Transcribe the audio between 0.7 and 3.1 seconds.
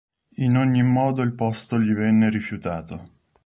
modo il posto gli venne rifiutato.